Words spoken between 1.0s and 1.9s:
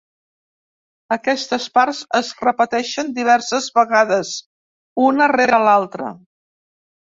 Aquestes